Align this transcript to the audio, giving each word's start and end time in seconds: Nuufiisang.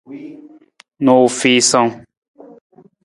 Nuufiisang. 1.03 1.91